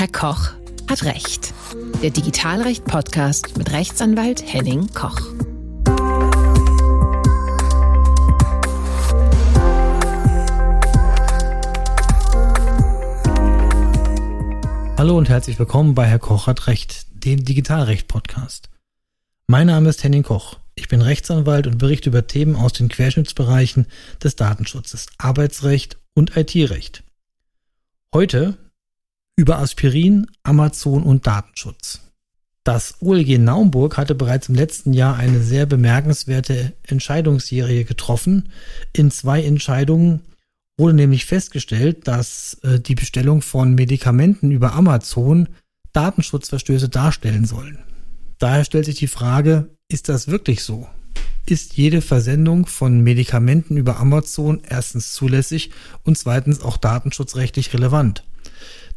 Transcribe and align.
Herr 0.00 0.08
Koch 0.08 0.52
hat 0.88 1.04
Recht. 1.04 1.52
Der 2.02 2.08
Digitalrecht-Podcast 2.08 3.58
mit 3.58 3.70
Rechtsanwalt 3.70 4.42
Henning 4.50 4.88
Koch. 4.94 5.20
Hallo 14.96 15.18
und 15.18 15.28
herzlich 15.28 15.58
willkommen 15.58 15.94
bei 15.94 16.06
Herr 16.06 16.18
Koch 16.18 16.46
hat 16.46 16.66
Recht, 16.66 17.04
dem 17.12 17.44
Digitalrecht-Podcast. 17.44 18.70
Mein 19.48 19.66
Name 19.66 19.90
ist 19.90 20.02
Henning 20.02 20.22
Koch. 20.22 20.60
Ich 20.76 20.88
bin 20.88 21.02
Rechtsanwalt 21.02 21.66
und 21.66 21.76
berichte 21.76 22.08
über 22.08 22.26
Themen 22.26 22.56
aus 22.56 22.72
den 22.72 22.88
Querschnittsbereichen 22.88 23.86
des 24.24 24.34
Datenschutzes, 24.34 25.08
Arbeitsrecht 25.18 25.98
und 26.14 26.38
IT-Recht. 26.38 27.04
Heute 28.14 28.56
über 29.40 29.58
Aspirin, 29.58 30.26
Amazon 30.42 31.02
und 31.02 31.26
Datenschutz. 31.26 32.02
Das 32.62 32.96
OLG 33.00 33.38
Naumburg 33.38 33.96
hatte 33.96 34.14
bereits 34.14 34.50
im 34.50 34.54
letzten 34.54 34.92
Jahr 34.92 35.16
eine 35.16 35.40
sehr 35.40 35.64
bemerkenswerte 35.64 36.74
Entscheidungsserie 36.86 37.84
getroffen. 37.84 38.50
In 38.92 39.10
zwei 39.10 39.42
Entscheidungen 39.42 40.20
wurde 40.76 40.92
nämlich 40.92 41.24
festgestellt, 41.24 42.06
dass 42.06 42.58
äh, 42.62 42.78
die 42.78 42.94
Bestellung 42.94 43.40
von 43.40 43.74
Medikamenten 43.74 44.50
über 44.50 44.74
Amazon 44.74 45.48
Datenschutzverstöße 45.94 46.90
darstellen 46.90 47.46
sollen. 47.46 47.78
Daher 48.38 48.64
stellt 48.64 48.84
sich 48.84 48.96
die 48.96 49.08
Frage, 49.08 49.70
ist 49.88 50.10
das 50.10 50.28
wirklich 50.28 50.62
so? 50.62 50.86
Ist 51.46 51.78
jede 51.78 52.02
Versendung 52.02 52.66
von 52.66 53.00
Medikamenten 53.00 53.78
über 53.78 53.98
Amazon 53.98 54.60
erstens 54.68 55.14
zulässig 55.14 55.70
und 56.04 56.18
zweitens 56.18 56.60
auch 56.60 56.76
datenschutzrechtlich 56.76 57.72
relevant? 57.72 58.22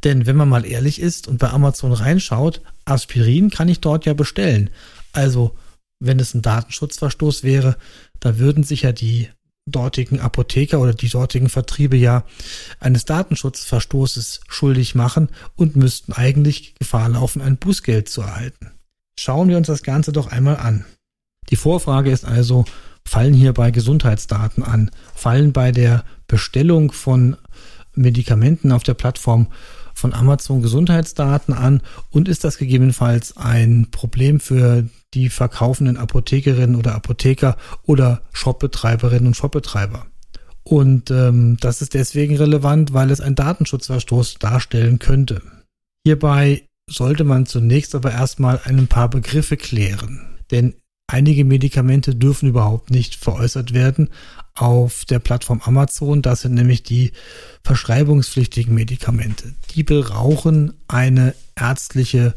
Denn 0.03 0.25
wenn 0.25 0.35
man 0.35 0.49
mal 0.49 0.65
ehrlich 0.65 0.99
ist 0.99 1.27
und 1.27 1.37
bei 1.37 1.49
Amazon 1.49 1.93
reinschaut, 1.93 2.61
Aspirin 2.85 3.49
kann 3.49 3.69
ich 3.69 3.79
dort 3.79 4.05
ja 4.05 4.13
bestellen. 4.13 4.69
Also, 5.13 5.55
wenn 5.99 6.19
es 6.19 6.33
ein 6.33 6.41
Datenschutzverstoß 6.41 7.43
wäre, 7.43 7.77
da 8.19 8.37
würden 8.37 8.63
sich 8.63 8.81
ja 8.81 8.91
die 8.91 9.29
dortigen 9.65 10.19
Apotheker 10.19 10.81
oder 10.81 10.93
die 10.93 11.07
dortigen 11.07 11.47
Vertriebe 11.47 11.95
ja 11.95 12.25
eines 12.79 13.05
Datenschutzverstoßes 13.05 14.41
schuldig 14.49 14.95
machen 14.95 15.29
und 15.55 15.77
müssten 15.77 16.11
eigentlich 16.11 16.75
Gefahr 16.75 17.07
laufen, 17.09 17.41
ein 17.41 17.57
Bußgeld 17.57 18.09
zu 18.09 18.21
erhalten. 18.21 18.71
Schauen 19.17 19.47
wir 19.47 19.57
uns 19.57 19.67
das 19.67 19.83
Ganze 19.83 20.11
doch 20.11 20.27
einmal 20.27 20.57
an. 20.57 20.85
Die 21.49 21.55
Vorfrage 21.55 22.11
ist 22.11 22.25
also, 22.25 22.65
fallen 23.05 23.33
hierbei 23.33 23.71
Gesundheitsdaten 23.71 24.63
an? 24.63 24.91
Fallen 25.13 25.53
bei 25.53 25.71
der 25.71 26.03
Bestellung 26.27 26.91
von 26.91 27.37
Medikamenten 27.95 28.71
auf 28.71 28.83
der 28.83 28.95
Plattform 28.95 29.47
von 29.93 30.13
Amazon 30.13 30.61
Gesundheitsdaten 30.61 31.53
an 31.53 31.81
und 32.09 32.27
ist 32.27 32.43
das 32.43 32.57
gegebenenfalls 32.57 33.37
ein 33.37 33.87
Problem 33.91 34.39
für 34.39 34.87
die 35.13 35.29
verkaufenden 35.29 35.97
Apothekerinnen 35.97 36.75
oder 36.75 36.95
Apotheker 36.95 37.57
oder 37.83 38.21
Shopbetreiberinnen 38.31 39.27
und 39.27 39.35
Shopbetreiber. 39.35 40.07
Und 40.63 41.11
ähm, 41.11 41.57
das 41.59 41.81
ist 41.81 41.93
deswegen 41.93 42.37
relevant, 42.37 42.93
weil 42.93 43.11
es 43.11 43.21
einen 43.21 43.35
Datenschutzverstoß 43.35 44.35
darstellen 44.35 44.99
könnte. 44.99 45.41
Hierbei 46.05 46.67
sollte 46.89 47.23
man 47.23 47.45
zunächst 47.45 47.95
aber 47.95 48.11
erstmal 48.11 48.59
ein 48.63 48.87
paar 48.87 49.09
Begriffe 49.09 49.57
klären. 49.57 50.37
Denn 50.51 50.75
einige 51.07 51.45
Medikamente 51.45 52.15
dürfen 52.15 52.49
überhaupt 52.49 52.89
nicht 52.89 53.15
veräußert 53.15 53.73
werden 53.73 54.09
auf 54.55 55.05
der 55.05 55.19
Plattform 55.19 55.61
Amazon. 55.63 56.21
Das 56.21 56.41
sind 56.41 56.53
nämlich 56.53 56.83
die 56.83 57.11
verschreibungspflichtigen 57.63 58.73
Medikamente. 58.73 59.53
Die 59.75 59.83
brauchen 59.83 60.73
eine 60.87 61.33
ärztliche 61.55 62.35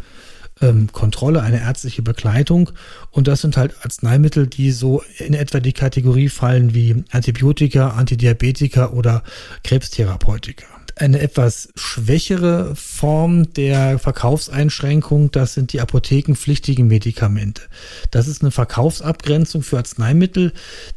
ähm, 0.61 0.91
Kontrolle, 0.93 1.43
eine 1.43 1.61
ärztliche 1.61 2.03
Begleitung. 2.03 2.71
Und 3.11 3.29
das 3.29 3.43
sind 3.43 3.57
halt 3.57 3.75
Arzneimittel, 3.83 4.47
die 4.47 4.71
so 4.71 5.03
in 5.19 5.35
etwa 5.35 5.61
die 5.61 5.73
Kategorie 5.75 6.29
fallen 6.29 6.75
wie 6.75 7.05
Antibiotika, 7.11 7.91
Antidiabetika 7.91 8.91
oder 8.91 9.23
Krebstherapeutika 9.63 10.76
eine 10.97 11.21
etwas 11.21 11.69
schwächere 11.77 12.75
Form 12.75 13.53
der 13.53 13.99
Verkaufseinschränkung, 13.99 15.31
das 15.31 15.53
sind 15.53 15.75
die 15.75 15.81
apothekenpflichtigen 15.83 16.87
Medikamente. 16.87 17.63
Das 18.11 18.29
ist 18.29 18.43
eine 18.43 18.51
Verkaufsabgrenzung 18.51 19.63
für 19.63 19.77
Arzneimittel. 19.77 20.55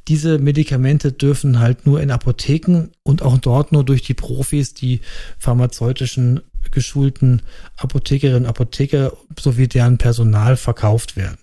Diese 0.07 0.39
Medikamente 0.39 1.11
dürfen 1.11 1.59
halt 1.59 1.85
nur 1.85 2.01
in 2.01 2.11
Apotheken 2.11 2.91
und 3.03 3.21
auch 3.21 3.37
dort 3.39 3.73
nur 3.73 3.83
durch 3.83 4.01
die 4.01 4.13
Profis, 4.13 4.73
die 4.73 5.01
pharmazeutischen 5.37 6.41
geschulten 6.71 7.41
Apothekerinnen 7.75 8.43
und 8.43 8.49
Apotheker 8.49 9.13
sowie 9.37 9.67
deren 9.67 9.97
Personal 9.97 10.55
verkauft 10.55 11.17
werden. 11.17 11.39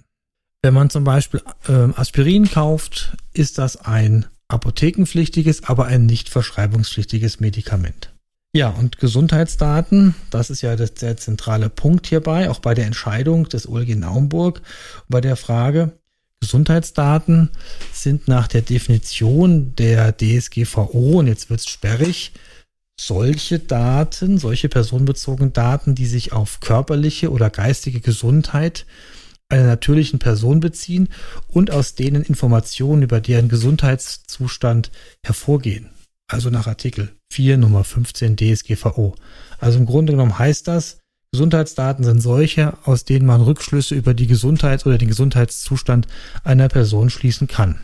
Wenn 0.63 0.75
man 0.75 0.89
zum 0.89 1.05
Beispiel 1.05 1.43
äh, 1.69 1.73
Aspirin 1.95 2.51
kauft, 2.51 3.17
ist 3.35 3.59
das 3.59 3.77
ein 3.77 4.27
apothekenpflichtiges, 4.49 5.65
aber 5.65 5.87
ein 5.87 6.07
nicht 6.07 6.31
verschreibungspflichtiges 6.31 7.41
Medikament. 7.41 8.16
Ja, 8.57 8.71
und 8.71 8.97
Gesundheitsdaten, 8.97 10.15
das 10.31 10.49
ist 10.49 10.63
ja 10.63 10.77
das, 10.77 10.95
der 10.95 11.19
zentrale 11.19 11.69
Punkt 11.69 12.07
hierbei, 12.07 12.49
auch 12.49 12.59
bei 12.59 12.73
der 12.73 12.87
Entscheidung 12.87 13.47
des 13.51 13.69
OLG 13.69 13.97
Naumburg, 13.97 14.63
bei 15.11 15.21
der 15.21 15.37
Frage, 15.37 15.93
Gesundheitsdaten 16.41 17.51
sind 17.93 18.29
nach 18.29 18.49
der 18.49 18.63
Definition 18.63 19.75
der 19.77 20.17
DSGVO, 20.17 21.19
und 21.19 21.27
jetzt 21.27 21.51
wird 21.51 21.61
es 21.61 21.69
sperrig, 21.69 22.33
solche 22.99 23.59
Daten, 23.59 24.39
solche 24.39 24.71
personenbezogenen 24.71 25.53
Daten, 25.53 25.95
die 25.95 26.07
sich 26.07 26.33
auf 26.33 26.61
körperliche 26.61 27.31
oder 27.31 27.51
geistige 27.51 28.01
Gesundheit 28.01 28.87
einer 29.51 29.67
natürlichen 29.67 30.19
Person 30.19 30.61
beziehen 30.61 31.11
und 31.49 31.73
aus 31.73 31.95
denen 31.95 32.23
Informationen 32.23 33.03
über 33.03 33.21
deren 33.21 33.51
Gesundheitszustand 33.51 34.91
hervorgehen 35.23 35.91
also 36.29 36.51
nach 36.51 36.67
Artikel 36.67 37.17
4 37.33 37.59
Nummer 37.59 37.85
15 37.85 38.37
DSGVO. 38.37 39.15
Also 39.59 39.79
im 39.79 39.87
Grunde 39.87 40.13
genommen 40.13 40.39
heißt 40.39 40.69
das, 40.69 40.99
Gesundheitsdaten 41.33 42.05
sind 42.05 42.21
solche, 42.21 42.79
aus 42.85 43.05
denen 43.05 43.27
man 43.27 43.43
Rückschlüsse 43.43 43.95
über 43.95 44.15
die 44.15 44.27
Gesundheit 44.27 44.87
oder 44.87 44.99
den 44.99 45.09
Gesundheitszustand 45.09 46.07
einer 46.45 46.69
Person 46.69 47.11
schließen 47.11 47.47
kann. 47.47 47.79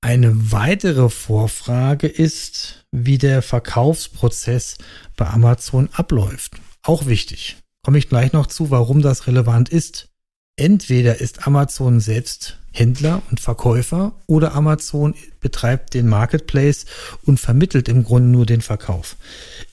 Eine 0.00 0.52
weitere 0.52 1.08
Vorfrage 1.08 2.06
ist, 2.06 2.84
wie 2.92 3.18
der 3.18 3.42
Verkaufsprozess 3.42 4.78
bei 5.16 5.26
Amazon 5.26 5.88
abläuft. 5.92 6.60
Auch 6.82 7.06
wichtig. 7.06 7.56
Komme 7.84 7.98
ich 7.98 8.08
gleich 8.08 8.32
noch 8.32 8.46
zu, 8.46 8.70
warum 8.70 9.02
das 9.02 9.26
relevant 9.26 9.68
ist. 9.68 10.08
Entweder 10.56 11.20
ist 11.20 11.48
Amazon 11.48 11.98
selbst 11.98 12.58
Händler 12.70 13.22
und 13.28 13.40
Verkäufer 13.40 14.12
oder 14.26 14.54
Amazon 14.54 15.14
betreibt 15.40 15.94
den 15.94 16.08
Marketplace 16.08 16.86
und 17.24 17.40
vermittelt 17.40 17.88
im 17.88 18.04
Grunde 18.04 18.28
nur 18.28 18.46
den 18.46 18.60
Verkauf. 18.60 19.16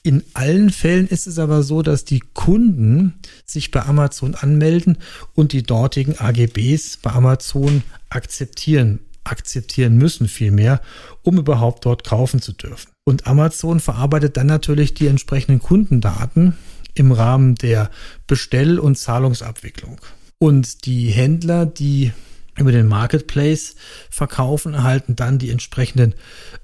In 0.02 0.24
allen 0.34 0.70
Fällen 0.70 1.06
ist 1.06 1.28
es 1.28 1.38
aber 1.38 1.62
so, 1.62 1.82
dass 1.82 2.04
die 2.04 2.18
Kunden 2.20 3.14
sich 3.44 3.70
bei 3.70 3.82
Amazon 3.82 4.34
anmelden 4.34 4.98
und 5.34 5.52
die 5.52 5.62
dortigen 5.62 6.18
AGBs 6.18 6.96
bei 6.96 7.12
Amazon 7.12 7.84
akzeptieren, 8.08 8.98
akzeptieren 9.22 9.96
müssen 9.96 10.26
vielmehr, 10.26 10.80
um 11.22 11.38
überhaupt 11.38 11.84
dort 11.84 12.02
kaufen 12.02 12.42
zu 12.42 12.52
dürfen. 12.52 12.90
Und 13.04 13.28
Amazon 13.28 13.78
verarbeitet 13.78 14.36
dann 14.36 14.48
natürlich 14.48 14.94
die 14.94 15.06
entsprechenden 15.06 15.60
Kundendaten 15.60 16.56
im 16.94 17.12
Rahmen 17.12 17.54
der 17.54 17.90
Bestell- 18.26 18.80
und 18.80 18.98
Zahlungsabwicklung. 18.98 20.00
Und 20.42 20.86
die 20.86 21.06
Händler, 21.06 21.66
die 21.66 22.10
über 22.58 22.72
den 22.72 22.88
Marketplace 22.88 23.76
verkaufen, 24.10 24.74
erhalten 24.74 25.14
dann 25.14 25.38
die 25.38 25.50
entsprechenden 25.50 26.16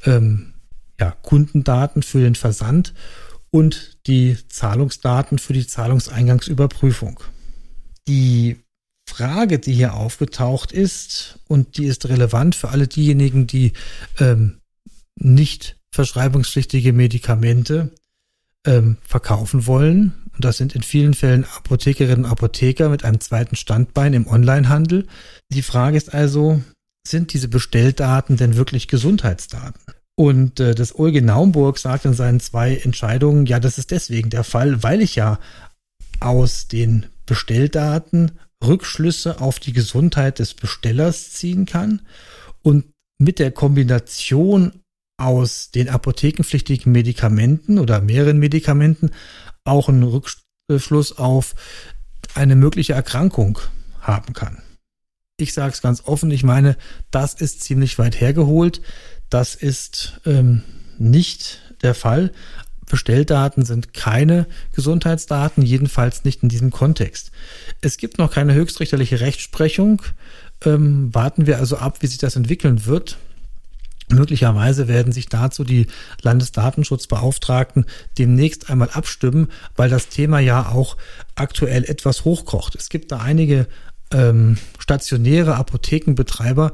ähm, 0.05 0.55
ja, 0.99 1.13
Kundendaten 1.23 2.03
für 2.03 2.19
den 2.19 2.35
Versand 2.35 2.93
und 3.51 4.05
die 4.09 4.37
Zahlungsdaten 4.49 5.39
für 5.39 5.53
die 5.53 5.65
Zahlungseingangsüberprüfung. 5.65 7.21
Die 8.09 8.57
Frage, 9.09 9.61
die 9.61 9.75
hier 9.75 9.95
aufgetaucht 9.95 10.73
ist, 10.73 11.39
und 11.47 11.77
die 11.79 11.85
ist 11.85 12.09
relevant 12.09 12.57
für 12.57 12.71
alle 12.71 12.89
diejenigen, 12.89 13.47
die 13.47 13.75
ähm, 14.19 14.59
nicht 15.15 15.77
verschreibungspflichtige 15.93 16.93
Medikamente 16.93 17.93
ähm, 18.67 18.97
verkaufen 19.07 19.69
wollen 19.69 20.28
und 20.39 20.45
das 20.45 20.57
sind 20.57 20.77
in 20.77 20.83
vielen 20.83 21.15
Fällen 21.15 21.45
Apothekerinnen 21.45 22.25
und 22.25 22.31
Apotheker 22.31 22.91
mit 22.91 23.05
einem 23.05 23.19
zweiten 23.19 23.57
Standbein 23.57 24.15
im 24.15 24.29
Onlinehandel. 24.29 25.09
Die 25.53 25.63
Frage 25.63 25.97
ist 25.97 26.15
also, 26.15 26.63
sind 27.05 27.33
diese 27.33 27.49
Bestelldaten 27.49 28.37
denn 28.37 28.55
wirklich 28.55 28.87
Gesundheitsdaten? 28.87 29.81
Und 30.15 30.61
äh, 30.61 30.77
das 30.77 30.97
Olge 30.97 31.23
Naumburg 31.23 31.79
sagt 31.79 32.05
in 32.05 32.15
seinen 32.15 32.39
zwei 32.39 32.77
Entscheidungen, 32.77 33.47
ja, 33.47 33.59
das 33.59 33.79
ist 33.79 33.91
deswegen 33.91 34.31
der 34.31 34.45
Fall, 34.45 34.85
weil 34.85 35.03
ich 35.03 35.17
ja 35.17 35.41
aus 36.21 36.69
den 36.69 37.07
Bestelldaten 37.27 38.31
Rückschlüsse 38.65 39.41
auf 39.41 39.59
die 39.59 39.73
Gesundheit 39.73 40.39
des 40.39 40.55
Bestellers 40.55 41.33
ziehen 41.33 41.67
kann 41.67 42.03
und 42.63 42.85
mit 43.21 43.41
der 43.41 43.51
Kombination 43.51 44.83
aus 45.19 45.73
den 45.73 45.89
apothekenpflichtigen 45.89 46.93
Medikamenten 46.93 47.81
oder 47.81 48.01
mehreren 48.01 48.39
Medikamenten 48.39 49.11
auch 49.69 49.89
einen 49.89 50.03
Rückschluss 50.03 51.19
auf 51.19 51.55
eine 52.35 52.57
mögliche 52.57 52.93
Erkrankung 52.93 53.59
haben 54.01 54.33
kann. 54.33 54.63
Ich 55.37 55.53
sage 55.53 55.73
es 55.73 55.83
ganz 55.83 56.03
offen, 56.05 56.31
ich 56.31 56.43
meine, 56.43 56.77
das 57.11 57.35
ist 57.35 57.63
ziemlich 57.63 57.99
weit 57.99 58.21
hergeholt. 58.21 58.81
Das 59.31 59.55
ist 59.55 60.21
ähm, 60.27 60.63
nicht 60.99 61.61
der 61.83 61.95
Fall. 61.95 62.33
Bestelldaten 62.87 63.65
sind 63.65 63.93
keine 63.93 64.47
Gesundheitsdaten, 64.75 65.63
jedenfalls 65.63 66.25
nicht 66.25 66.43
in 66.43 66.49
diesem 66.49 66.71
Kontext. 66.71 67.31
Es 67.81 67.99
gibt 67.99 68.19
noch 68.19 68.33
keine 68.33 68.55
höchstrichterliche 68.55 69.21
Rechtsprechung. 69.21 70.03
Ähm, 70.65 71.15
warten 71.15 71.47
wir 71.47 71.59
also 71.59 71.77
ab, 71.77 71.99
wie 72.01 72.07
sich 72.07 72.19
das 72.19 72.35
entwickeln 72.35 72.87
wird. 72.87 73.19
Möglicherweise 74.11 74.89
werden 74.89 75.13
sich 75.13 75.29
dazu 75.29 75.65
die 75.65 75.87
Landesdatenschutzbeauftragten 76.23 77.87
demnächst 78.17 78.71
einmal 78.71 78.91
abstimmen, 78.91 79.49
weil 79.77 79.91
das 79.91 80.09
Thema 80.09 80.41
ja 80.41 80.71
auch 80.71 80.97
aktuell 81.35 81.85
etwas 81.85 82.25
hochkocht. 82.25 82.75
Es 82.75 82.89
gibt 82.89 83.13
da 83.13 83.19
einige 83.19 83.67
ähm, 84.13 84.57
stationäre 84.79 85.57
Apothekenbetreiber, 85.57 86.73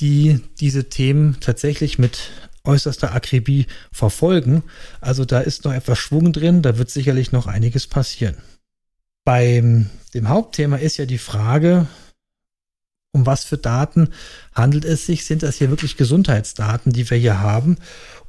die 0.00 0.40
diese 0.60 0.88
Themen 0.88 1.36
tatsächlich 1.40 1.98
mit 1.98 2.30
äußerster 2.64 3.14
Akribie 3.14 3.66
verfolgen. 3.92 4.62
Also 5.00 5.24
da 5.24 5.40
ist 5.40 5.64
noch 5.64 5.72
etwas 5.72 5.98
Schwung 5.98 6.32
drin, 6.32 6.62
da 6.62 6.78
wird 6.78 6.90
sicherlich 6.90 7.32
noch 7.32 7.46
einiges 7.46 7.86
passieren. 7.86 8.36
Beim 9.24 9.90
dem 10.14 10.28
Hauptthema 10.28 10.76
ist 10.76 10.96
ja 10.96 11.06
die 11.06 11.18
Frage, 11.18 11.86
um 13.12 13.26
was 13.26 13.44
für 13.44 13.58
Daten 13.58 14.10
handelt 14.54 14.84
es 14.84 15.06
sich? 15.06 15.24
Sind 15.24 15.42
das 15.42 15.56
hier 15.56 15.70
wirklich 15.70 15.96
Gesundheitsdaten, 15.96 16.92
die 16.92 17.08
wir 17.10 17.16
hier 17.16 17.40
haben? 17.40 17.76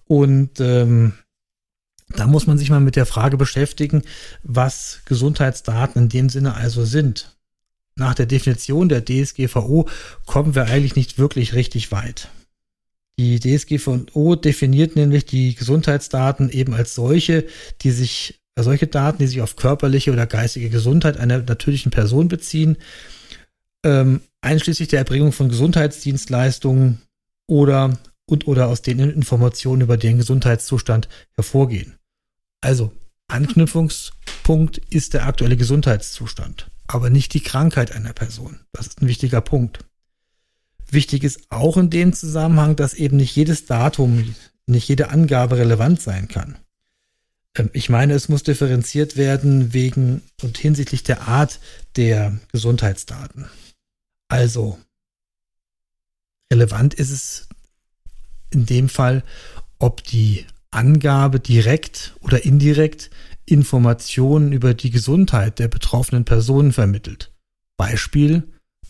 Und 0.08 0.60
ähm, 0.60 1.14
da 2.10 2.28
muss 2.28 2.48
man 2.48 2.58
sich 2.58 2.70
mal 2.70 2.80
mit 2.80 2.96
der 2.96 3.06
Frage 3.06 3.38
beschäftigen, 3.38 4.04
was 4.44 5.02
Gesundheitsdaten 5.06 6.04
in 6.04 6.10
dem 6.10 6.30
Sinne 6.30 6.56
also 6.56 6.84
sind. 6.84 7.38
Nach 7.96 8.16
der 8.16 8.26
Definition 8.26 8.90
der 8.90 9.06
DSGVO 9.06 9.88
kommen 10.26 10.56
wir 10.56 10.66
eigentlich 10.66 10.96
nicht 10.96 11.18
wirklich 11.18 11.54
richtig 11.54 11.92
weit. 11.92 12.30
Die 13.20 13.40
DSGVO 13.40 14.36
definiert 14.36 14.96
nämlich 14.96 15.26
die 15.26 15.54
Gesundheitsdaten 15.56 16.50
eben 16.50 16.74
als 16.74 16.96
solche, 16.96 17.46
die 17.82 17.92
sich, 17.92 18.42
solche 18.58 18.88
Daten, 18.88 19.20
die 19.20 19.28
sich 19.28 19.42
auf 19.42 19.58
körperliche 19.58 20.12
oder 20.12 20.26
geistige 20.26 20.70
Gesundheit 20.70 21.18
einer 21.18 21.40
natürlichen 21.40 21.92
Person 21.92 22.30
beziehen, 22.30 22.78
ähm, 23.84 24.22
einschließlich 24.42 24.90
der 24.90 25.00
Erbringung 25.00 25.32
von 25.32 25.50
Gesundheitsdienstleistungen 25.50 27.02
oder 27.48 27.98
und 28.26 28.48
oder 28.48 28.68
aus 28.68 28.82
denen 28.82 29.12
Informationen 29.12 29.82
über 29.82 29.98
den 29.98 30.18
Gesundheitszustand 30.18 31.10
hervorgehen. 31.34 31.96
Also 32.62 32.92
Anknüpfungspunkt 33.28 34.78
ist 34.90 35.14
der 35.14 35.26
aktuelle 35.26 35.58
Gesundheitszustand, 35.58 36.70
aber 36.88 37.10
nicht 37.10 37.34
die 37.34 37.42
Krankheit 37.42 37.92
einer 37.92 38.14
Person. 38.14 38.60
Das 38.72 38.88
ist 38.88 39.02
ein 39.02 39.08
wichtiger 39.08 39.42
Punkt. 39.42 39.80
Wichtig 40.90 41.24
ist 41.24 41.50
auch 41.50 41.78
in 41.78 41.90
dem 41.90 42.14
Zusammenhang, 42.14 42.76
dass 42.76 42.94
eben 42.94 43.18
nicht 43.18 43.36
jedes 43.36 43.66
Datum, 43.66 44.36
nicht 44.66 44.88
jede 44.90 45.10
Angabe 45.10 45.58
relevant 45.58 46.02
sein 46.02 46.28
kann. 46.28 46.58
Ähm, 47.56 47.70
ich 47.74 47.90
meine, 47.90 48.14
es 48.14 48.30
muss 48.30 48.44
differenziert 48.44 49.18
werden 49.18 49.74
wegen 49.74 50.22
und 50.42 50.58
hinsichtlich 50.58 51.04
der 51.04 51.28
Art 51.28 51.60
der 51.96 52.38
Gesundheitsdaten. 52.52 53.48
Also, 54.32 54.80
relevant 56.54 56.94
ist 56.94 57.12
es 57.12 57.50
in 58.50 58.66
dem 58.66 58.88
Fall, 58.88 59.26
ob 59.78 60.06
die 60.06 60.46
Angabe 60.72 61.42
direkt 61.42 62.16
oder 62.22 62.46
indirekt 62.46 63.10
Informationen 63.46 64.54
über 64.54 64.74
die 64.74 64.90
Gesundheit 64.90 65.60
der 65.60 65.68
betroffenen 65.68 66.24
Personen 66.24 66.72
vermittelt. 66.72 67.34
Beispiel, 67.76 68.44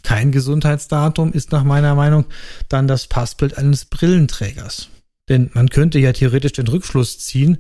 kein 0.04 0.32
Gesundheitsdatum 0.32 1.34
ist 1.34 1.52
nach 1.52 1.64
meiner 1.64 1.96
Meinung 1.96 2.26
dann 2.70 2.88
das 2.88 3.08
Passbild 3.08 3.58
eines 3.58 3.86
Brillenträgers. 3.86 4.90
Denn 5.28 5.50
man 5.56 5.70
könnte 5.70 5.98
ja 5.98 6.14
theoretisch 6.14 6.54
den 6.54 6.68
Rückschluss 6.68 7.18
ziehen, 7.18 7.58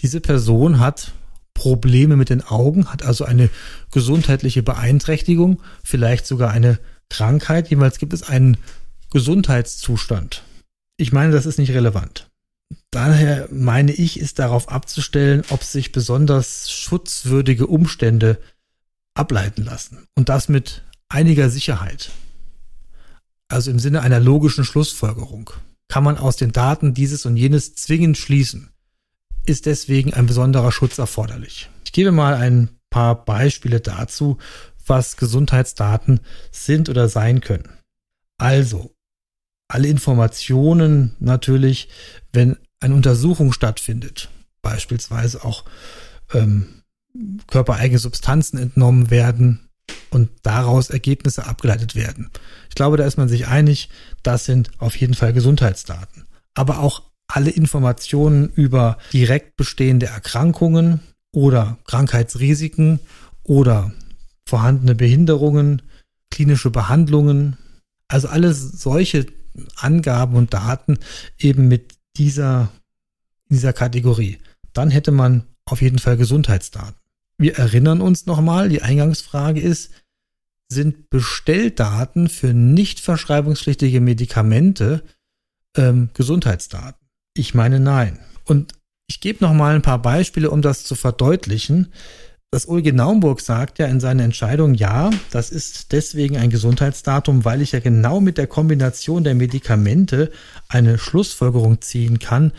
diese 0.00 0.20
Person 0.20 0.80
hat 0.80 1.12
Probleme 1.54 2.16
mit 2.16 2.28
den 2.28 2.42
Augen, 2.42 2.92
hat 2.92 3.02
also 3.02 3.24
eine 3.24 3.48
gesundheitliche 3.90 4.62
Beeinträchtigung, 4.62 5.62
vielleicht 5.82 6.26
sogar 6.26 6.50
eine 6.50 6.78
Krankheit, 7.12 7.68
jeweils 7.68 7.98
gibt 7.98 8.14
es 8.14 8.22
einen 8.22 8.56
Gesundheitszustand. 9.10 10.44
Ich 10.96 11.12
meine, 11.12 11.30
das 11.30 11.44
ist 11.44 11.58
nicht 11.58 11.72
relevant. 11.72 12.30
Daher 12.90 13.48
meine 13.50 13.92
ich, 13.92 14.18
ist 14.18 14.38
darauf 14.38 14.70
abzustellen, 14.70 15.42
ob 15.50 15.62
sich 15.62 15.92
besonders 15.92 16.70
schutzwürdige 16.70 17.66
Umstände 17.66 18.38
ableiten 19.12 19.62
lassen. 19.62 20.06
Und 20.14 20.30
das 20.30 20.48
mit 20.48 20.84
einiger 21.10 21.50
Sicherheit. 21.50 22.12
Also 23.48 23.70
im 23.70 23.78
Sinne 23.78 24.00
einer 24.00 24.20
logischen 24.20 24.64
Schlussfolgerung. 24.64 25.50
Kann 25.88 26.04
man 26.04 26.16
aus 26.16 26.36
den 26.36 26.52
Daten 26.52 26.94
dieses 26.94 27.26
und 27.26 27.36
jenes 27.36 27.74
zwingend 27.74 28.16
schließen. 28.16 28.70
Ist 29.44 29.66
deswegen 29.66 30.14
ein 30.14 30.24
besonderer 30.24 30.72
Schutz 30.72 30.96
erforderlich. 30.96 31.68
Ich 31.84 31.92
gebe 31.92 32.10
mal 32.10 32.36
ein 32.36 32.70
paar 32.88 33.24
Beispiele 33.26 33.80
dazu, 33.80 34.38
was 34.86 35.16
Gesundheitsdaten 35.16 36.20
sind 36.50 36.88
oder 36.88 37.08
sein 37.08 37.40
können. 37.40 37.68
Also, 38.38 38.92
alle 39.68 39.88
Informationen 39.88 41.16
natürlich, 41.18 41.88
wenn 42.32 42.56
eine 42.80 42.94
Untersuchung 42.94 43.52
stattfindet, 43.52 44.28
beispielsweise 44.60 45.44
auch 45.44 45.64
ähm, 46.32 46.82
körpereigene 47.46 47.98
Substanzen 47.98 48.58
entnommen 48.58 49.10
werden 49.10 49.68
und 50.10 50.30
daraus 50.42 50.90
Ergebnisse 50.90 51.46
abgeleitet 51.46 51.94
werden. 51.94 52.30
Ich 52.68 52.74
glaube, 52.74 52.96
da 52.96 53.04
ist 53.04 53.16
man 53.16 53.28
sich 53.28 53.46
einig, 53.48 53.88
das 54.22 54.44
sind 54.44 54.70
auf 54.78 54.96
jeden 54.96 55.14
Fall 55.14 55.32
Gesundheitsdaten. 55.32 56.26
Aber 56.54 56.80
auch 56.80 57.02
alle 57.28 57.50
Informationen 57.50 58.50
über 58.50 58.98
direkt 59.12 59.56
bestehende 59.56 60.06
Erkrankungen 60.06 61.00
oder 61.32 61.78
Krankheitsrisiken 61.86 63.00
oder 63.42 63.92
vorhandene 64.46 64.94
Behinderungen, 64.94 65.82
klinische 66.30 66.70
Behandlungen, 66.70 67.56
also 68.08 68.28
alle 68.28 68.52
solche 68.54 69.26
Angaben 69.76 70.36
und 70.36 70.54
Daten 70.54 70.98
eben 71.38 71.68
mit 71.68 71.94
dieser, 72.16 72.70
dieser 73.48 73.72
Kategorie. 73.72 74.38
Dann 74.72 74.90
hätte 74.90 75.12
man 75.12 75.44
auf 75.64 75.82
jeden 75.82 75.98
Fall 75.98 76.16
Gesundheitsdaten. 76.16 76.96
Wir 77.38 77.58
erinnern 77.58 78.00
uns 78.00 78.26
nochmal, 78.26 78.68
die 78.68 78.82
Eingangsfrage 78.82 79.60
ist, 79.60 79.90
sind 80.68 81.10
Bestelldaten 81.10 82.28
für 82.28 82.54
nicht 82.54 83.00
verschreibungspflichtige 83.00 84.00
Medikamente 84.00 85.02
ähm, 85.76 86.10
Gesundheitsdaten? 86.14 87.06
Ich 87.34 87.54
meine 87.54 87.80
nein. 87.80 88.18
Und 88.44 88.72
ich 89.06 89.20
gebe 89.20 89.44
nochmal 89.44 89.74
ein 89.74 89.82
paar 89.82 90.00
Beispiele, 90.00 90.50
um 90.50 90.62
das 90.62 90.84
zu 90.84 90.94
verdeutlichen. 90.94 91.92
Das 92.54 92.68
OLG 92.68 92.92
Naumburg 92.92 93.40
sagt 93.40 93.78
ja 93.78 93.86
in 93.86 93.98
seiner 93.98 94.24
Entscheidung, 94.24 94.74
ja, 94.74 95.08
das 95.30 95.48
ist 95.48 95.92
deswegen 95.92 96.36
ein 96.36 96.50
Gesundheitsdatum, 96.50 97.46
weil 97.46 97.62
ich 97.62 97.72
ja 97.72 97.80
genau 97.80 98.20
mit 98.20 98.36
der 98.36 98.46
Kombination 98.46 99.24
der 99.24 99.34
Medikamente 99.34 100.30
eine 100.68 100.98
Schlussfolgerung 100.98 101.80
ziehen 101.80 102.18
kann 102.18 102.52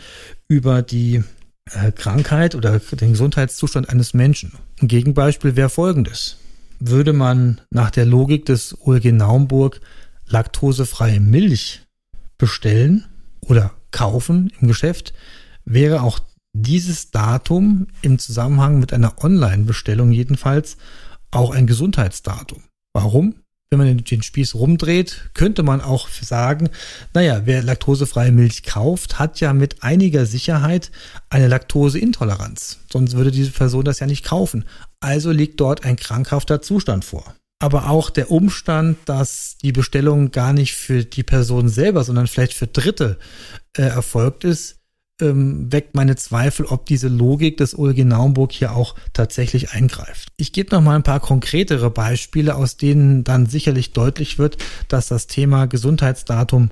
über 0.48 0.82
die 0.82 1.22
äh, 1.70 1.92
Krankheit 1.92 2.56
oder 2.56 2.80
den 2.80 3.12
Gesundheitszustand 3.12 3.88
eines 3.88 4.14
Menschen. 4.14 4.54
Ein 4.82 4.88
Gegenbeispiel 4.88 5.54
wäre 5.54 5.70
folgendes. 5.70 6.38
Würde 6.80 7.12
man 7.12 7.60
nach 7.70 7.92
der 7.92 8.04
Logik 8.04 8.46
des 8.46 8.76
OLG 8.80 9.12
Naumburg 9.12 9.80
laktosefreie 10.26 11.20
Milch 11.20 11.82
bestellen 12.36 13.04
oder 13.42 13.70
kaufen 13.92 14.52
im 14.60 14.66
Geschäft, 14.66 15.14
wäre 15.64 16.02
auch 16.02 16.18
dieses 16.54 17.10
Datum 17.10 17.88
im 18.00 18.18
Zusammenhang 18.18 18.78
mit 18.78 18.92
einer 18.92 19.22
Online-Bestellung 19.22 20.12
jedenfalls 20.12 20.78
auch 21.30 21.50
ein 21.50 21.66
Gesundheitsdatum. 21.66 22.62
Warum? 22.94 23.34
Wenn 23.70 23.78
man 23.78 23.96
den 23.96 24.22
Spieß 24.22 24.54
rumdreht, 24.54 25.30
könnte 25.34 25.64
man 25.64 25.80
auch 25.80 26.08
sagen, 26.08 26.70
naja, 27.12 27.42
wer 27.44 27.62
laktosefreie 27.62 28.30
Milch 28.30 28.62
kauft, 28.62 29.18
hat 29.18 29.40
ja 29.40 29.52
mit 29.52 29.82
einiger 29.82 30.26
Sicherheit 30.26 30.92
eine 31.28 31.48
Laktoseintoleranz. 31.48 32.78
Sonst 32.92 33.16
würde 33.16 33.32
diese 33.32 33.50
Person 33.50 33.84
das 33.84 33.98
ja 33.98 34.06
nicht 34.06 34.24
kaufen. 34.24 34.64
Also 35.00 35.32
liegt 35.32 35.60
dort 35.60 35.84
ein 35.84 35.96
krankhafter 35.96 36.62
Zustand 36.62 37.04
vor. 37.04 37.34
Aber 37.60 37.90
auch 37.90 38.10
der 38.10 38.30
Umstand, 38.30 38.98
dass 39.06 39.56
die 39.60 39.72
Bestellung 39.72 40.30
gar 40.30 40.52
nicht 40.52 40.74
für 40.74 41.04
die 41.04 41.22
Person 41.24 41.68
selber, 41.68 42.04
sondern 42.04 42.28
vielleicht 42.28 42.54
für 42.54 42.68
Dritte 42.68 43.18
äh, 43.76 43.82
erfolgt 43.82 44.44
ist, 44.44 44.83
ähm, 45.20 45.72
weckt 45.72 45.94
meine 45.94 46.16
Zweifel, 46.16 46.66
ob 46.66 46.86
diese 46.86 47.08
Logik 47.08 47.56
des 47.56 47.78
OLG 47.78 48.04
Naumburg 48.04 48.52
hier 48.52 48.74
auch 48.74 48.94
tatsächlich 49.12 49.70
eingreift. 49.72 50.28
Ich 50.36 50.52
gebe 50.52 50.74
noch 50.74 50.82
mal 50.82 50.96
ein 50.96 51.02
paar 51.02 51.20
konkretere 51.20 51.90
Beispiele, 51.90 52.56
aus 52.56 52.76
denen 52.76 53.24
dann 53.24 53.46
sicherlich 53.46 53.92
deutlich 53.92 54.38
wird, 54.38 54.58
dass 54.88 55.08
das 55.08 55.26
Thema 55.26 55.66
Gesundheitsdatum 55.66 56.70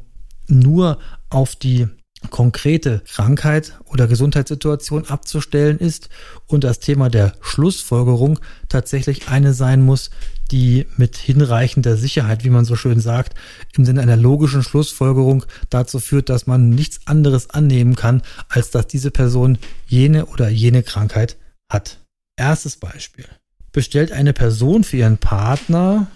nur 0.49 0.99
auf 1.30 1.56
die 1.56 1.87
konkrete 2.31 3.02
Krankheit 3.07 3.79
oder 3.85 4.07
Gesundheitssituation 4.07 5.07
abzustellen 5.07 5.79
ist 5.79 6.09
und 6.47 6.64
das 6.64 6.81
Thema 6.81 7.09
der 7.09 7.35
Schlussfolgerung 7.41 8.38
tatsächlich 8.69 9.29
eine 9.29 9.55
sein 9.55 9.83
muss, 9.83 10.11
die 10.50 10.87
mit 10.97 11.17
hinreichender 11.17 11.97
Sicherheit, 11.97 12.45
wie 12.45 12.50
man 12.50 12.64
so 12.64 12.76
schön 12.76 13.00
sagt, 13.00 13.35
im 13.76 13.85
Sinne 13.85 14.02
einer 14.02 14.17
logischen 14.17 14.62
Schlussfolgerung 14.62 15.45
dazu 15.71 15.99
führt, 15.99 16.29
dass 16.29 16.47
man 16.47 16.71
nichts 16.71 17.00
anderes 17.07 17.50
annehmen 17.50 17.97
kann, 17.97 18.23
als 18.49 18.71
dass 18.71 18.87
diese 18.87 19.11
Person 19.11 19.59
jene 19.87 20.26
oder 20.26 20.49
jene 20.49 20.83
Krankheit 20.83 21.37
hat. 21.71 21.99
Erstes 22.37 22.76
Beispiel. 22.76 23.26
Bestellt 23.73 24.12
eine 24.12 24.33
Person 24.35 24.85
für 24.85 24.99
ihren 24.99 25.19
Partner 25.19 26.09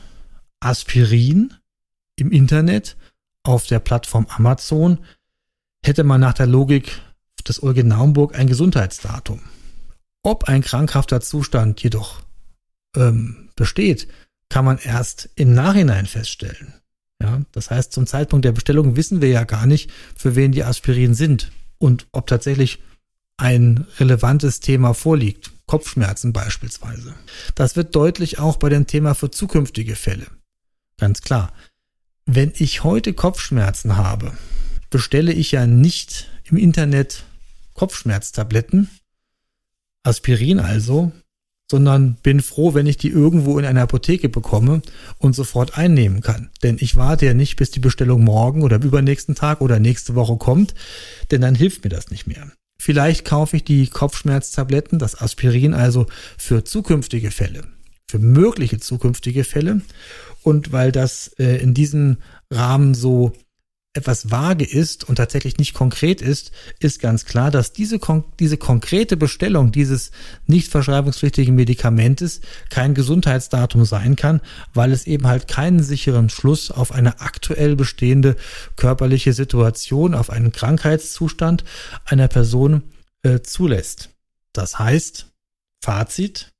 Aspirin 0.60 1.54
im 2.16 2.30
Internet 2.30 2.96
auf 3.42 3.66
der 3.66 3.78
Plattform 3.78 4.26
Amazon, 4.28 4.98
hätte 5.86 6.04
man 6.04 6.20
nach 6.20 6.34
der 6.34 6.46
Logik 6.46 7.00
des 7.46 7.58
Ulge 7.58 7.84
Naumburg 7.84 8.34
ein 8.34 8.46
Gesundheitsdatum. 8.46 9.40
Ob 10.22 10.44
ein 10.44 10.62
krankhafter 10.62 11.20
Zustand 11.20 11.82
jedoch 11.82 12.20
ähm, 12.96 13.50
besteht, 13.54 14.08
kann 14.48 14.64
man 14.64 14.78
erst 14.78 15.28
im 15.36 15.54
Nachhinein 15.54 16.06
feststellen. 16.06 16.74
Ja, 17.22 17.42
das 17.52 17.70
heißt, 17.70 17.92
zum 17.92 18.06
Zeitpunkt 18.06 18.44
der 18.44 18.52
Bestellung 18.52 18.96
wissen 18.96 19.22
wir 19.22 19.28
ja 19.28 19.44
gar 19.44 19.66
nicht, 19.66 19.90
für 20.16 20.36
wen 20.36 20.52
die 20.52 20.64
Aspirin 20.64 21.14
sind 21.14 21.50
und 21.78 22.06
ob 22.12 22.26
tatsächlich 22.26 22.82
ein 23.36 23.86
relevantes 23.98 24.60
Thema 24.60 24.92
vorliegt. 24.94 25.52
Kopfschmerzen 25.66 26.32
beispielsweise. 26.32 27.14
Das 27.54 27.74
wird 27.74 27.94
deutlich 27.96 28.38
auch 28.38 28.56
bei 28.56 28.68
dem 28.68 28.86
Thema 28.86 29.14
für 29.14 29.30
zukünftige 29.30 29.96
Fälle. 29.96 30.26
Ganz 30.96 31.22
klar. 31.22 31.52
Wenn 32.24 32.52
ich 32.54 32.84
heute 32.84 33.14
Kopfschmerzen 33.14 33.96
habe, 33.96 34.32
bestelle 34.90 35.32
ich 35.32 35.52
ja 35.52 35.66
nicht 35.66 36.28
im 36.44 36.56
Internet 36.56 37.24
Kopfschmerztabletten, 37.74 38.88
Aspirin 40.02 40.60
also, 40.60 41.12
sondern 41.70 42.14
bin 42.22 42.40
froh, 42.40 42.74
wenn 42.74 42.86
ich 42.86 42.96
die 42.96 43.08
irgendwo 43.08 43.58
in 43.58 43.64
einer 43.64 43.82
Apotheke 43.82 44.28
bekomme 44.28 44.82
und 45.18 45.34
sofort 45.34 45.76
einnehmen 45.76 46.20
kann. 46.20 46.50
Denn 46.62 46.76
ich 46.80 46.96
warte 46.96 47.26
ja 47.26 47.34
nicht, 47.34 47.56
bis 47.56 47.70
die 47.70 47.80
Bestellung 47.80 48.22
morgen 48.22 48.62
oder 48.62 48.80
übernächsten 48.80 49.34
Tag 49.34 49.60
oder 49.60 49.80
nächste 49.80 50.14
Woche 50.14 50.36
kommt, 50.36 50.74
denn 51.30 51.40
dann 51.40 51.56
hilft 51.56 51.82
mir 51.82 51.90
das 51.90 52.10
nicht 52.10 52.26
mehr. 52.26 52.52
Vielleicht 52.78 53.24
kaufe 53.24 53.56
ich 53.56 53.64
die 53.64 53.88
Kopfschmerztabletten, 53.88 54.98
das 54.98 55.20
Aspirin 55.20 55.74
also 55.74 56.06
für 56.36 56.64
zukünftige 56.64 57.30
Fälle, 57.30 57.64
für 58.06 58.18
mögliche 58.18 58.78
zukünftige 58.78 59.44
Fälle. 59.44 59.80
Und 60.42 60.70
weil 60.70 60.92
das 60.92 61.28
äh, 61.38 61.56
in 61.56 61.74
diesem 61.74 62.18
Rahmen 62.52 62.94
so 62.94 63.32
etwas 63.96 64.30
vage 64.30 64.64
ist 64.64 65.04
und 65.08 65.16
tatsächlich 65.16 65.58
nicht 65.58 65.74
konkret 65.74 66.20
ist, 66.20 66.52
ist 66.78 67.00
ganz 67.00 67.24
klar, 67.24 67.50
dass 67.50 67.72
diese, 67.72 67.98
diese 68.38 68.56
konkrete 68.56 69.16
Bestellung 69.16 69.72
dieses 69.72 70.10
nicht 70.46 70.70
verschreibungspflichtigen 70.70 71.54
Medikamentes 71.54 72.40
kein 72.70 72.94
Gesundheitsdatum 72.94 73.84
sein 73.84 74.16
kann, 74.16 74.40
weil 74.74 74.92
es 74.92 75.06
eben 75.06 75.26
halt 75.26 75.48
keinen 75.48 75.82
sicheren 75.82 76.28
Schluss 76.28 76.70
auf 76.70 76.92
eine 76.92 77.20
aktuell 77.20 77.76
bestehende 77.76 78.36
körperliche 78.76 79.32
Situation, 79.32 80.14
auf 80.14 80.30
einen 80.30 80.52
Krankheitszustand 80.52 81.64
einer 82.04 82.28
Person 82.28 82.82
äh, 83.22 83.40
zulässt. 83.40 84.10
Das 84.52 84.78
heißt, 84.78 85.26
Fazit, 85.82 86.52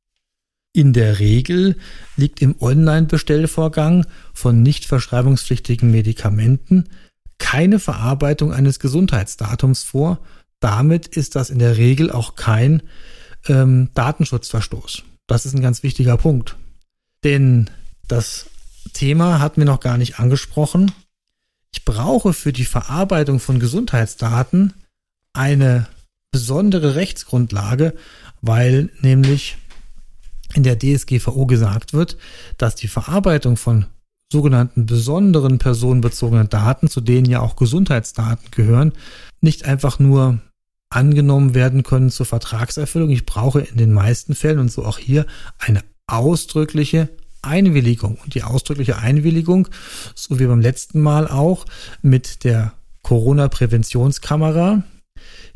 in 0.73 0.93
der 0.93 1.21
Regel 1.21 1.76
liegt 2.16 2.43
im 2.43 2.61
Online-Bestellvorgang 2.61 4.07
von 4.35 4.62
nicht 4.62 4.85
verschreibungspflichtigen 4.85 5.90
Medikamenten 5.90 6.90
keine 7.38 7.78
Verarbeitung 7.78 8.52
eines 8.52 8.81
Gesundheitsdatums 8.81 9.83
vor. 9.83 10.19
Damit 10.61 11.07
ist 11.07 11.37
das 11.37 11.50
in 11.50 11.59
der 11.59 11.76
Regel 11.76 12.11
auch 12.11 12.35
kein 12.35 12.83
ähm, 13.49 13.90
Datenschutzverstoß. 13.95 15.02
Das 15.26 15.47
ist 15.47 15.55
ein 15.55 15.62
ganz 15.62 15.83
wichtiger 15.83 16.16
Punkt. 16.16 16.57
Denn 17.25 17.71
das 18.09 18.47
Thema 18.93 19.40
hat 19.40 19.59
mir 19.59 19.64
noch 19.64 19.81
gar 19.81 19.99
nicht 19.99 20.19
angesprochen. 20.19 20.93
Ich 21.73 21.85
brauche 21.85 22.33
für 22.33 22.52
die 22.52 22.64
Verarbeitung 22.64 23.40
von 23.40 23.61
Gesundheitsdaten 23.61 24.73
eine 25.33 25.87
besondere 26.31 26.95
Rechtsgrundlage, 26.95 27.95
weil 28.40 28.90
nämlich 29.00 29.57
in 30.55 30.62
der 30.62 30.78
DSGVO 30.78 31.47
gesagt 31.47 31.93
wird, 31.93 32.16
dass 32.57 32.76
die 32.76 32.88
Verarbeitung 32.88 33.57
von 33.57 33.87
sogenannten 34.30 34.87
besonderen 34.87 35.59
personenbezogenen 35.59 36.49
Daten, 36.49 36.88
zu 36.88 37.00
denen 37.00 37.26
ja 37.26 37.40
auch 37.40 37.56
Gesundheitsdaten 37.56 38.50
gehören, 38.50 38.92
nicht 39.40 39.64
einfach 39.64 39.99
nur 39.99 40.40
angenommen 40.90 41.54
werden 41.54 41.83
können 41.83 42.11
zur 42.11 42.26
Vertragserfüllung. 42.26 43.11
Ich 43.11 43.26
brauche 43.26 43.61
in 43.61 43.76
den 43.76 43.92
meisten 43.92 44.35
Fällen 44.35 44.59
und 44.59 44.71
so 44.71 44.85
auch 44.85 44.99
hier 44.99 45.26
eine 45.59 45.83
ausdrückliche 46.06 47.09
Einwilligung. 47.42 48.18
Und 48.23 48.35
die 48.35 48.42
ausdrückliche 48.42 48.99
Einwilligung, 48.99 49.68
so 50.14 50.38
wie 50.38 50.47
beim 50.47 50.61
letzten 50.61 51.00
Mal 51.00 51.28
auch 51.28 51.64
mit 52.02 52.45
der 52.45 52.73
Corona-Präventionskamera, 53.02 54.83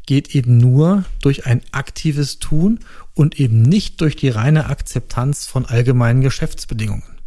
geht 0.06 0.34
eben 0.34 0.56
nur 0.56 1.04
durch 1.20 1.46
ein 1.46 1.62
aktives 1.72 2.38
Tun 2.38 2.80
und 3.14 3.38
eben 3.38 3.62
nicht 3.62 4.00
durch 4.00 4.16
die 4.16 4.28
reine 4.28 4.66
Akzeptanz 4.66 5.46
von 5.46 5.66
allgemeinen 5.66 6.20
Geschäftsbedingungen. 6.20 7.19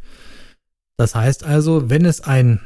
Das 0.98 1.16
heißt 1.16 1.44
also, 1.44 1.90
wenn 1.90 2.06
es 2.06 2.22
ein 2.22 2.60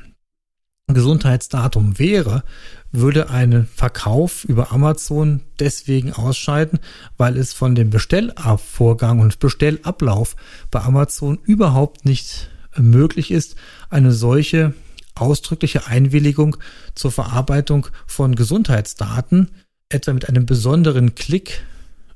Gesundheitsdatum 0.87 1.99
wäre, 1.99 2.43
würde 2.91 3.29
ein 3.29 3.67
Verkauf 3.75 4.45
über 4.45 4.71
Amazon 4.71 5.41
deswegen 5.59 6.13
ausscheiden, 6.13 6.79
weil 7.17 7.37
es 7.37 7.53
von 7.53 7.75
dem 7.75 7.89
Bestellvorgang 7.89 9.19
und 9.19 9.39
Bestellablauf 9.39 10.35
bei 10.71 10.81
Amazon 10.81 11.39
überhaupt 11.43 12.05
nicht 12.05 12.49
möglich 12.77 13.31
ist, 13.31 13.55
eine 13.89 14.13
solche 14.13 14.73
ausdrückliche 15.15 15.87
Einwilligung 15.87 16.57
zur 16.95 17.11
Verarbeitung 17.11 17.87
von 18.05 18.35
Gesundheitsdaten 18.35 19.49
etwa 19.89 20.13
mit 20.13 20.29
einem 20.29 20.45
besonderen 20.45 21.15
Klick 21.15 21.63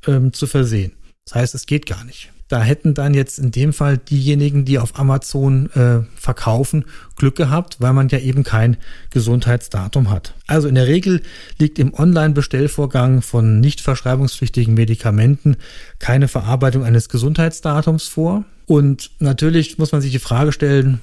ähm, 0.08 0.34
zu 0.34 0.48
versehen. 0.48 0.94
Das 1.25 1.36
heißt, 1.36 1.56
es 1.56 1.65
geht 1.65 1.86
gar 1.86 2.03
nicht. 2.03 2.32
Da 2.51 2.62
hätten 2.62 2.93
dann 2.93 3.13
jetzt 3.13 3.39
in 3.39 3.51
dem 3.51 3.72
Fall 3.72 3.98
diejenigen, 3.98 4.65
die 4.65 4.77
auf 4.77 5.00
Amazon 5.00 5.70
äh, 5.72 6.01
verkaufen, 6.20 6.84
Glück 7.15 7.38
gehabt, 7.38 7.77
weil 7.79 7.93
man 7.93 8.10
ja 8.10 8.20
eben 8.20 8.43
kein 8.43 8.75
Gesundheitsdatum 9.10 10.10
hat. 10.10 10.34
Also 10.48 10.67
in 10.67 10.75
der 10.75 10.86
Regel 10.86 11.22
liegt 11.60 11.79
im 11.79 11.93
Online-Bestellvorgang 11.93 13.22
von 13.22 13.62
nicht 13.62 13.79
verschreibungspflichtigen 13.79 14.74
Medikamenten 14.74 15.55
keine 16.00 16.27
Verarbeitung 16.27 16.84
eines 16.84 17.08
Gesundheitsdatums 17.08 18.10
vor. 18.10 18.43
Und 18.65 19.12
natürlich 19.20 19.77
muss 19.77 19.93
man 19.93 20.01
sich 20.01 20.12
die 20.12 20.20
Frage 20.20 20.51
stellen, 20.51 21.00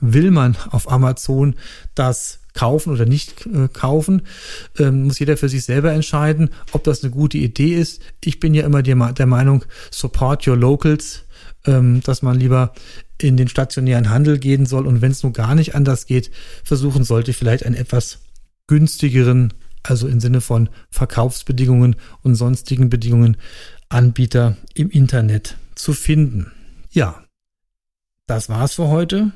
will 0.00 0.30
man 0.30 0.56
auf 0.70 0.90
Amazon 0.90 1.54
das 1.94 2.40
kaufen 2.54 2.92
oder 2.92 3.06
nicht 3.06 3.46
äh, 3.46 3.68
kaufen, 3.72 4.22
ähm, 4.78 5.04
muss 5.04 5.20
jeder 5.20 5.36
für 5.36 5.48
sich 5.48 5.64
selber 5.64 5.92
entscheiden, 5.92 6.50
ob 6.72 6.82
das 6.82 7.04
eine 7.04 7.12
gute 7.12 7.38
Idee 7.38 7.74
ist. 7.74 8.02
Ich 8.22 8.40
bin 8.40 8.52
ja 8.52 8.64
immer 8.64 8.82
der 8.82 9.26
Meinung, 9.26 9.64
support 9.92 10.46
your 10.48 10.56
locals, 10.56 11.24
ähm, 11.66 12.02
dass 12.02 12.22
man 12.22 12.38
lieber 12.38 12.72
in 13.20 13.36
den 13.36 13.48
stationären 13.48 14.10
Handel 14.10 14.38
gehen 14.38 14.66
soll 14.66 14.86
und 14.86 15.02
wenn 15.02 15.12
es 15.12 15.22
nur 15.22 15.32
gar 15.32 15.54
nicht 15.54 15.74
anders 15.74 16.06
geht, 16.06 16.30
versuchen 16.64 17.04
sollte, 17.04 17.32
vielleicht 17.32 17.64
einen 17.64 17.76
etwas 17.76 18.20
günstigeren, 18.66 19.54
also 19.82 20.08
im 20.08 20.20
Sinne 20.20 20.40
von 20.40 20.68
Verkaufsbedingungen 20.90 21.96
und 22.22 22.34
sonstigen 22.34 22.90
Bedingungen, 22.90 23.36
Anbieter 23.88 24.56
im 24.74 24.90
Internet 24.90 25.56
zu 25.74 25.92
finden. 25.92 26.52
Ja, 26.90 27.24
das 28.26 28.48
war's 28.48 28.74
für 28.74 28.88
heute. 28.88 29.32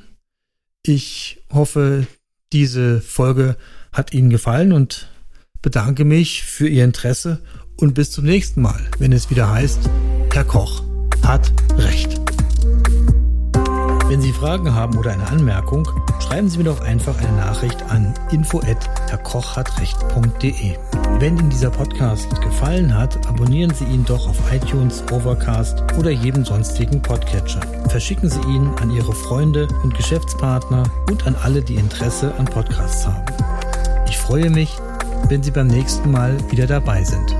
Ich 0.85 1.39
hoffe, 1.49 2.07
diese 2.51 2.99
Folge 2.99 3.55
hat 3.93 4.13
Ihnen 4.13 4.29
gefallen 4.29 4.73
und 4.73 5.09
bedanke 5.61 6.03
mich 6.03 6.43
für 6.43 6.67
Ihr 6.67 6.83
Interesse 6.83 7.39
und 7.77 7.93
bis 7.93 8.11
zum 8.11 8.25
nächsten 8.25 8.61
Mal, 8.61 8.91
wenn 8.99 9.13
es 9.13 9.29
wieder 9.29 9.49
heißt, 9.49 9.89
Herr 10.33 10.43
Koch 10.43 10.83
hat 11.21 11.53
Recht. 11.77 12.22
Wenn 14.13 14.21
Sie 14.21 14.31
Fragen 14.31 14.73
haben 14.75 14.95
oder 14.99 15.09
eine 15.09 15.25
Anmerkung, 15.25 15.89
schreiben 16.19 16.47
Sie 16.47 16.59
mir 16.59 16.65
doch 16.65 16.81
einfach 16.81 17.17
eine 17.17 17.35
Nachricht 17.35 17.81
an 17.89 18.13
info@herrkochhatrecht.de. 18.29 20.77
Wenn 21.17 21.39
Ihnen 21.39 21.49
dieser 21.49 21.71
Podcast 21.71 22.39
gefallen 22.39 22.95
hat, 22.95 23.25
abonnieren 23.25 23.73
Sie 23.73 23.85
ihn 23.85 24.05
doch 24.05 24.29
auf 24.29 24.37
iTunes, 24.53 25.03
Overcast 25.11 25.81
oder 25.97 26.11
jedem 26.11 26.45
sonstigen 26.45 27.01
Podcatcher. 27.01 27.61
Verschicken 27.89 28.29
Sie 28.29 28.41
ihn 28.41 28.69
an 28.79 28.91
Ihre 28.91 29.13
Freunde 29.13 29.67
und 29.81 29.97
Geschäftspartner 29.97 30.83
und 31.09 31.25
an 31.25 31.35
alle, 31.41 31.63
die 31.63 31.77
Interesse 31.77 32.35
an 32.35 32.45
Podcasts 32.45 33.07
haben. 33.07 33.25
Ich 34.07 34.19
freue 34.19 34.51
mich, 34.51 34.77
wenn 35.27 35.41
Sie 35.41 35.49
beim 35.49 35.65
nächsten 35.65 36.11
Mal 36.11 36.37
wieder 36.51 36.67
dabei 36.67 37.03
sind. 37.03 37.35